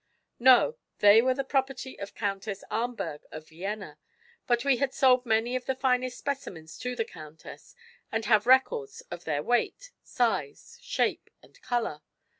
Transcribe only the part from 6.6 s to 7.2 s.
to the